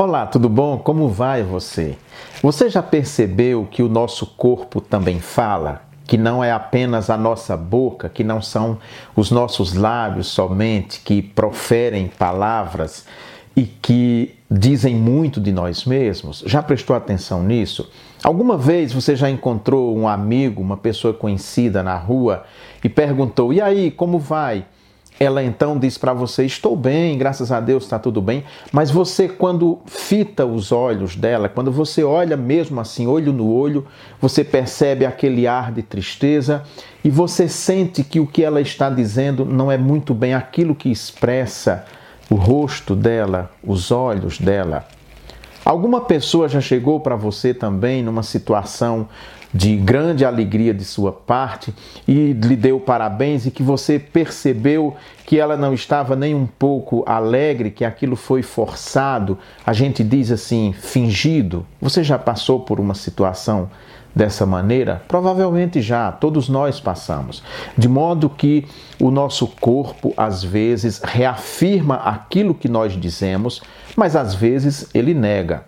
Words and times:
Olá, 0.00 0.26
tudo 0.26 0.48
bom? 0.48 0.78
Como 0.78 1.08
vai 1.08 1.42
você? 1.42 1.98
Você 2.40 2.70
já 2.70 2.80
percebeu 2.80 3.66
que 3.68 3.82
o 3.82 3.88
nosso 3.88 4.26
corpo 4.26 4.80
também 4.80 5.18
fala? 5.18 5.82
Que 6.06 6.16
não 6.16 6.44
é 6.44 6.52
apenas 6.52 7.10
a 7.10 7.16
nossa 7.16 7.56
boca, 7.56 8.08
que 8.08 8.22
não 8.22 8.40
são 8.40 8.78
os 9.16 9.32
nossos 9.32 9.74
lábios 9.74 10.28
somente 10.28 11.00
que 11.00 11.20
proferem 11.20 12.06
palavras 12.06 13.06
e 13.56 13.64
que 13.64 14.36
dizem 14.48 14.94
muito 14.94 15.40
de 15.40 15.50
nós 15.50 15.84
mesmos? 15.84 16.44
Já 16.46 16.62
prestou 16.62 16.94
atenção 16.94 17.42
nisso? 17.42 17.90
Alguma 18.22 18.56
vez 18.56 18.92
você 18.92 19.16
já 19.16 19.28
encontrou 19.28 19.98
um 19.98 20.06
amigo, 20.06 20.62
uma 20.62 20.76
pessoa 20.76 21.12
conhecida 21.12 21.82
na 21.82 21.96
rua 21.96 22.44
e 22.84 22.88
perguntou: 22.88 23.52
e 23.52 23.60
aí, 23.60 23.90
como 23.90 24.20
vai? 24.20 24.64
Ela 25.18 25.42
então 25.42 25.78
diz 25.78 25.98
para 25.98 26.12
você: 26.12 26.44
Estou 26.44 26.76
bem, 26.76 27.18
graças 27.18 27.50
a 27.50 27.60
Deus 27.60 27.84
está 27.84 27.98
tudo 27.98 28.22
bem. 28.22 28.44
Mas 28.72 28.90
você, 28.90 29.28
quando 29.28 29.78
fita 29.86 30.46
os 30.46 30.70
olhos 30.70 31.16
dela, 31.16 31.48
quando 31.48 31.72
você 31.72 32.04
olha 32.04 32.36
mesmo 32.36 32.80
assim, 32.80 33.06
olho 33.06 33.32
no 33.32 33.52
olho, 33.52 33.86
você 34.20 34.44
percebe 34.44 35.04
aquele 35.04 35.46
ar 35.46 35.72
de 35.72 35.82
tristeza 35.82 36.62
e 37.04 37.10
você 37.10 37.48
sente 37.48 38.04
que 38.04 38.20
o 38.20 38.26
que 38.26 38.44
ela 38.44 38.60
está 38.60 38.88
dizendo 38.88 39.44
não 39.44 39.70
é 39.70 39.78
muito 39.78 40.14
bem 40.14 40.34
aquilo 40.34 40.74
que 40.74 40.90
expressa 40.90 41.84
o 42.30 42.34
rosto 42.34 42.94
dela, 42.94 43.50
os 43.62 43.90
olhos 43.90 44.38
dela. 44.38 44.86
Alguma 45.68 46.00
pessoa 46.00 46.48
já 46.48 46.62
chegou 46.62 46.98
para 46.98 47.14
você 47.14 47.52
também 47.52 48.02
numa 48.02 48.22
situação 48.22 49.06
de 49.52 49.76
grande 49.76 50.24
alegria 50.24 50.72
de 50.72 50.82
sua 50.82 51.12
parte 51.12 51.74
e 52.06 52.32
lhe 52.32 52.56
deu 52.56 52.80
parabéns 52.80 53.44
e 53.44 53.50
que 53.50 53.62
você 53.62 53.98
percebeu 53.98 54.96
que 55.26 55.38
ela 55.38 55.58
não 55.58 55.74
estava 55.74 56.16
nem 56.16 56.34
um 56.34 56.46
pouco 56.46 57.04
alegre, 57.06 57.70
que 57.70 57.84
aquilo 57.84 58.16
foi 58.16 58.40
forçado, 58.42 59.36
a 59.66 59.74
gente 59.74 60.02
diz 60.02 60.32
assim, 60.32 60.72
fingido. 60.72 61.66
Você 61.82 62.02
já 62.02 62.18
passou 62.18 62.60
por 62.60 62.80
uma 62.80 62.94
situação 62.94 63.68
dessa 64.14 64.44
maneira? 64.44 65.02
Provavelmente 65.08 65.80
já, 65.80 66.10
todos 66.10 66.48
nós 66.48 66.80
passamos. 66.80 67.42
De 67.76 67.88
modo 67.88 68.28
que 68.28 68.66
o 69.00 69.10
nosso 69.10 69.46
corpo 69.46 70.12
às 70.16 70.42
vezes 70.42 71.00
reafirma 71.02 71.96
aquilo 71.96 72.54
que 72.54 72.68
nós 72.68 72.92
dizemos, 72.92 73.62
mas 73.96 74.16
às 74.16 74.34
vezes 74.34 74.88
ele 74.94 75.14
nega. 75.14 75.64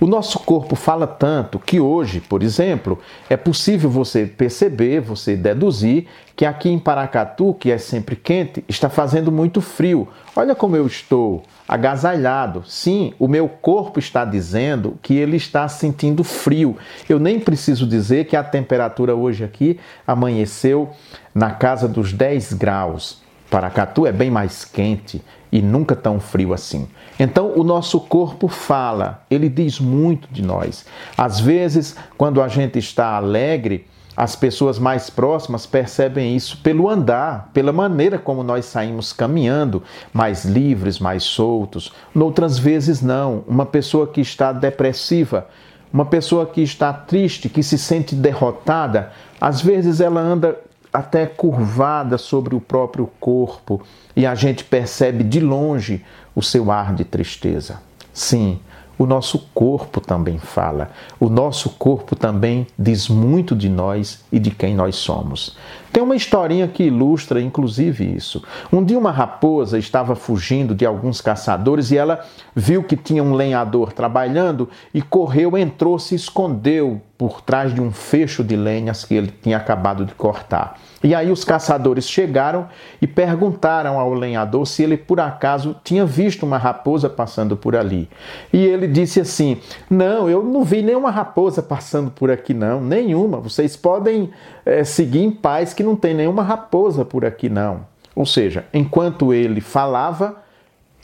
O 0.00 0.06
nosso 0.06 0.38
corpo 0.38 0.74
fala 0.76 1.06
tanto 1.06 1.58
que 1.58 1.78
hoje, 1.78 2.20
por 2.20 2.42
exemplo, 2.42 2.98
é 3.28 3.36
possível 3.36 3.90
você 3.90 4.24
perceber, 4.24 5.00
você 5.00 5.36
deduzir 5.36 6.06
que 6.34 6.46
aqui 6.46 6.70
em 6.70 6.78
Paracatu, 6.78 7.52
que 7.52 7.70
é 7.70 7.76
sempre 7.76 8.16
quente, 8.16 8.64
está 8.66 8.88
fazendo 8.88 9.30
muito 9.30 9.60
frio. 9.60 10.08
Olha 10.34 10.54
como 10.54 10.74
eu 10.74 10.86
estou 10.86 11.42
agasalhado. 11.68 12.64
Sim, 12.66 13.12
o 13.18 13.28
meu 13.28 13.46
corpo 13.46 13.98
está 13.98 14.24
dizendo 14.24 14.98
que 15.02 15.14
ele 15.14 15.36
está 15.36 15.68
sentindo 15.68 16.24
frio. 16.24 16.78
Eu 17.06 17.18
nem 17.18 17.38
preciso 17.38 17.86
dizer 17.86 18.24
que 18.24 18.36
a 18.36 18.42
temperatura 18.42 19.14
hoje 19.14 19.44
aqui 19.44 19.78
amanheceu 20.06 20.88
na 21.34 21.50
casa 21.50 21.86
dos 21.86 22.10
10 22.10 22.54
graus. 22.54 23.20
Paracatu 23.50 24.06
é 24.06 24.12
bem 24.12 24.30
mais 24.30 24.64
quente 24.64 25.20
e 25.52 25.60
nunca 25.60 25.96
tão 25.96 26.20
frio 26.20 26.52
assim. 26.52 26.88
Então, 27.18 27.52
o 27.56 27.64
nosso 27.64 28.00
corpo 28.00 28.48
fala, 28.48 29.22
ele 29.30 29.48
diz 29.48 29.78
muito 29.78 30.28
de 30.30 30.42
nós. 30.42 30.86
Às 31.16 31.40
vezes, 31.40 31.96
quando 32.16 32.40
a 32.40 32.48
gente 32.48 32.78
está 32.78 33.16
alegre, 33.16 33.86
as 34.16 34.36
pessoas 34.36 34.78
mais 34.78 35.08
próximas 35.08 35.66
percebem 35.66 36.36
isso 36.36 36.58
pelo 36.58 36.88
andar, 36.88 37.50
pela 37.54 37.72
maneira 37.72 38.18
como 38.18 38.42
nós 38.42 38.66
saímos 38.66 39.12
caminhando, 39.12 39.82
mais 40.12 40.44
livres, 40.44 40.98
mais 40.98 41.22
soltos. 41.22 41.92
Noutras 42.14 42.58
vezes, 42.58 43.00
não. 43.00 43.44
Uma 43.46 43.64
pessoa 43.64 44.06
que 44.06 44.20
está 44.20 44.52
depressiva, 44.52 45.46
uma 45.92 46.04
pessoa 46.04 46.46
que 46.46 46.60
está 46.60 46.92
triste, 46.92 47.48
que 47.48 47.62
se 47.62 47.78
sente 47.78 48.14
derrotada, 48.14 49.10
às 49.40 49.60
vezes 49.60 50.00
ela 50.00 50.20
anda 50.20 50.58
até 50.92 51.26
curvada 51.26 52.18
sobre 52.18 52.54
o 52.54 52.60
próprio 52.60 53.08
corpo 53.20 53.80
e 54.14 54.26
a 54.26 54.34
gente 54.34 54.64
percebe 54.64 55.22
de 55.22 55.40
longe 55.40 56.04
o 56.34 56.42
seu 56.42 56.70
ar 56.70 56.94
de 56.94 57.04
tristeza. 57.04 57.80
Sim, 58.12 58.58
o 58.98 59.06
nosso 59.06 59.38
corpo 59.54 60.00
também 60.00 60.38
fala. 60.38 60.90
O 61.18 61.30
nosso 61.30 61.70
corpo 61.70 62.14
também 62.14 62.66
diz 62.78 63.08
muito 63.08 63.56
de 63.56 63.68
nós 63.68 64.22
e 64.30 64.38
de 64.38 64.50
quem 64.50 64.74
nós 64.74 64.96
somos. 64.96 65.56
Tem 65.92 66.02
uma 66.02 66.16
historinha 66.16 66.68
que 66.68 66.84
ilustra 66.84 67.40
inclusive 67.40 68.14
isso. 68.14 68.44
Um 68.72 68.84
dia 68.84 68.98
uma 68.98 69.10
raposa 69.10 69.78
estava 69.78 70.14
fugindo 70.14 70.74
de 70.74 70.86
alguns 70.86 71.20
caçadores 71.20 71.90
e 71.90 71.96
ela 71.96 72.24
viu 72.54 72.82
que 72.82 72.96
tinha 72.96 73.22
um 73.22 73.34
lenhador 73.34 73.92
trabalhando 73.92 74.68
e 74.94 75.02
correu, 75.02 75.56
entrou, 75.58 75.98
se 75.98 76.14
escondeu 76.14 77.00
por 77.20 77.42
trás 77.42 77.74
de 77.74 77.82
um 77.82 77.92
fecho 77.92 78.42
de 78.42 78.56
lenhas 78.56 79.04
que 79.04 79.14
ele 79.14 79.30
tinha 79.42 79.58
acabado 79.58 80.06
de 80.06 80.14
cortar. 80.14 80.80
E 81.04 81.14
aí 81.14 81.30
os 81.30 81.44
caçadores 81.44 82.08
chegaram 82.08 82.66
e 83.00 83.06
perguntaram 83.06 83.98
ao 83.98 84.14
lenhador 84.14 84.66
se 84.66 84.82
ele 84.82 84.96
por 84.96 85.20
acaso 85.20 85.76
tinha 85.84 86.06
visto 86.06 86.44
uma 86.44 86.56
raposa 86.56 87.10
passando 87.10 87.58
por 87.58 87.76
ali. 87.76 88.08
E 88.50 88.58
ele 88.64 88.86
disse 88.86 89.20
assim: 89.20 89.58
Não, 89.88 90.30
eu 90.30 90.42
não 90.42 90.64
vi 90.64 90.80
nenhuma 90.80 91.10
raposa 91.10 91.62
passando 91.62 92.10
por 92.10 92.30
aqui, 92.30 92.54
não, 92.54 92.80
nenhuma. 92.80 93.38
Vocês 93.38 93.76
podem 93.76 94.30
é, 94.64 94.82
seguir 94.82 95.22
em 95.22 95.30
paz 95.30 95.74
que 95.80 95.82
não 95.82 95.96
tem 95.96 96.12
nenhuma 96.12 96.42
raposa 96.42 97.06
por 97.06 97.24
aqui, 97.24 97.48
não. 97.48 97.86
Ou 98.14 98.26
seja, 98.26 98.66
enquanto 98.74 99.32
ele 99.32 99.62
falava, 99.62 100.36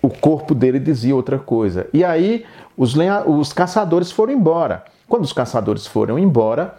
o 0.02 0.10
corpo 0.10 0.54
dele 0.54 0.78
dizia 0.78 1.16
outra 1.16 1.38
coisa. 1.38 1.88
E 1.94 2.04
aí 2.04 2.44
os, 2.76 2.94
os 3.26 3.54
caçadores 3.54 4.12
foram 4.12 4.34
embora. 4.34 4.84
Quando 5.08 5.24
os 5.24 5.32
caçadores 5.32 5.86
foram 5.86 6.18
embora, 6.18 6.74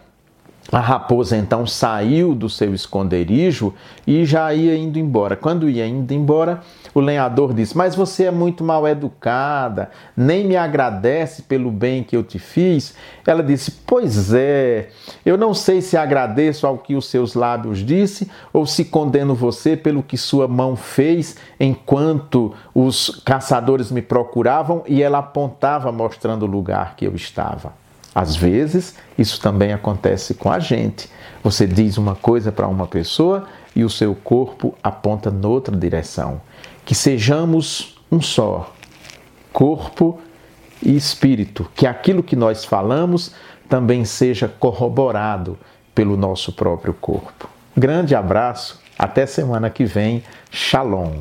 a 0.71 0.79
raposa 0.79 1.37
então 1.37 1.65
saiu 1.65 2.35
do 2.35 2.49
seu 2.49 2.73
esconderijo 2.73 3.73
e 4.05 4.25
já 4.25 4.53
ia 4.53 4.75
indo 4.75 4.99
embora. 4.99 5.35
Quando 5.35 5.69
ia 5.69 5.87
indo 5.87 6.13
embora, 6.13 6.61
o 6.93 6.99
lenhador 6.99 7.53
disse: 7.53 7.77
Mas 7.77 7.95
você 7.95 8.25
é 8.25 8.31
muito 8.31 8.63
mal 8.63 8.87
educada, 8.87 9.89
nem 10.15 10.45
me 10.45 10.57
agradece 10.57 11.43
pelo 11.43 11.71
bem 11.71 12.03
que 12.03 12.17
eu 12.17 12.23
te 12.23 12.37
fiz. 12.37 12.95
Ela 13.25 13.41
disse: 13.41 13.71
Pois 13.85 14.33
é, 14.33 14.89
eu 15.25 15.37
não 15.37 15.53
sei 15.53 15.81
se 15.81 15.95
agradeço 15.95 16.67
ao 16.67 16.77
que 16.77 16.95
os 16.95 17.07
seus 17.07 17.33
lábios 17.33 17.79
disse 17.79 18.29
ou 18.51 18.65
se 18.65 18.83
condeno 18.85 19.33
você 19.33 19.77
pelo 19.77 20.03
que 20.03 20.17
sua 20.17 20.47
mão 20.47 20.75
fez 20.75 21.37
enquanto 21.59 22.53
os 22.75 23.21
caçadores 23.23 23.89
me 23.89 24.01
procuravam 24.01 24.83
e 24.85 25.01
ela 25.01 25.19
apontava 25.19 25.91
mostrando 25.91 26.43
o 26.43 26.47
lugar 26.47 26.95
que 26.95 27.05
eu 27.05 27.15
estava. 27.15 27.86
Às 28.17 28.35
vezes, 28.35 28.95
isso 29.15 29.39
também 29.39 29.71
acontece 29.71 30.33
com 30.33 30.51
a 30.51 30.57
gente. 30.57 31.07
Você 31.43 31.67
diz 31.67 31.99
uma 31.99 32.15
coisa 32.15 32.51
para 32.51 32.67
uma 32.67 32.87
pessoa 32.87 33.45
e 33.75 33.83
o 33.83 33.89
seu 33.91 34.15
corpo 34.15 34.73
aponta 34.81 35.29
noutra 35.29 35.77
direção. 35.77 36.41
Que 36.83 36.95
sejamos 36.95 37.95
um 38.11 38.19
só, 38.19 38.73
corpo 39.53 40.19
e 40.81 40.95
espírito, 40.95 41.69
que 41.75 41.85
aquilo 41.85 42.23
que 42.23 42.35
nós 42.35 42.65
falamos 42.65 43.35
também 43.69 44.03
seja 44.03 44.47
corroborado 44.47 45.55
pelo 45.93 46.17
nosso 46.17 46.51
próprio 46.51 46.95
corpo. 46.95 47.47
Grande 47.77 48.15
abraço, 48.15 48.81
até 48.97 49.27
semana 49.27 49.69
que 49.69 49.85
vem. 49.85 50.23
Shalom. 50.49 51.19